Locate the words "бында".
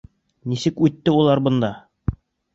1.51-1.71